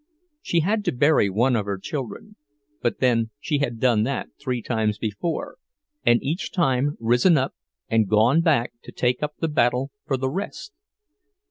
She 0.41 0.61
had 0.61 0.83
to 0.85 0.91
bury 0.91 1.29
one 1.29 1.55
of 1.55 1.67
her 1.67 1.77
children—but 1.77 2.97
then 2.97 3.29
she 3.39 3.59
had 3.59 3.79
done 3.79 4.07
it 4.07 4.31
three 4.41 4.63
times 4.63 4.97
before, 4.97 5.59
and 6.03 6.19
each 6.23 6.51
time 6.51 6.97
risen 6.99 7.37
up 7.37 7.53
and 7.87 8.09
gone 8.09 8.41
back 8.41 8.73
to 8.81 8.91
take 8.91 9.21
up 9.21 9.35
the 9.37 9.47
battle 9.47 9.91
for 10.07 10.17
the 10.17 10.27
rest. 10.31 10.73